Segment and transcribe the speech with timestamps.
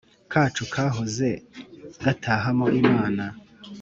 [0.31, 1.29] kacu kahoze
[2.03, 3.25] gatahamo Imana.